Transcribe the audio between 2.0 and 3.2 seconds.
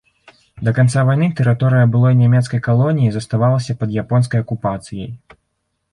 нямецкай калоніі